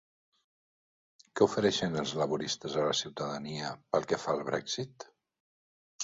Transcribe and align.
Què 1.33 1.43
ofereixen 1.47 1.99
els 2.03 2.13
laboristes 2.21 2.77
a 2.83 2.85
la 2.87 2.95
ciutadania 2.99 3.67
pel 3.97 4.07
que 4.13 4.19
fa 4.23 4.33
al 4.33 4.41
Brexit? 4.49 5.07